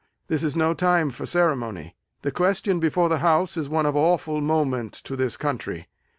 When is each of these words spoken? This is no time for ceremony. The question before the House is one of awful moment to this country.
This 0.29 0.43
is 0.43 0.55
no 0.55 0.73
time 0.73 1.11
for 1.11 1.27
ceremony. 1.27 1.95
The 2.23 2.31
question 2.31 2.79
before 2.79 3.07
the 3.07 3.19
House 3.19 3.55
is 3.55 3.69
one 3.69 3.85
of 3.85 3.95
awful 3.95 4.41
moment 4.41 4.93
to 5.03 5.15
this 5.15 5.37
country. 5.37 5.89